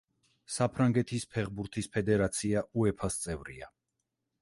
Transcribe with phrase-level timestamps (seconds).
[0.53, 3.75] საფრანგეთის ფეხბურთის ფედერაცია უეფას წევრია.